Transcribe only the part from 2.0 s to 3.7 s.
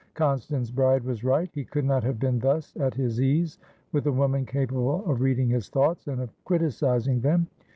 have been thus at his ease